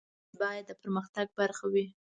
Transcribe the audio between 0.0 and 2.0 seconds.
ولس باید د پرمختګ برخه وي.